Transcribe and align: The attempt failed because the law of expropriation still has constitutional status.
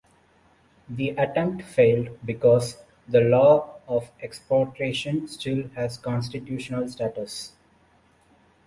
The 0.89 1.09
attempt 1.09 1.61
failed 1.63 2.17
because 2.25 2.75
the 3.07 3.21
law 3.21 3.77
of 3.87 4.09
expropriation 4.19 5.27
still 5.27 5.67
has 5.75 5.99
constitutional 5.99 6.89
status. 6.89 7.51